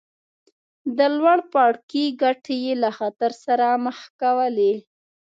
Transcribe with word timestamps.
د 0.97 0.99
لوړ 1.17 1.39
پاړکي 1.53 2.03
ګټې 2.21 2.55
یې 2.65 2.73
له 2.83 2.89
خطر 2.97 3.31
سره 3.45 3.67
مخ 3.85 3.99
کولې. 4.21 4.73